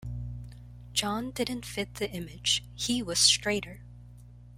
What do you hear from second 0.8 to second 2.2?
John didn't fit the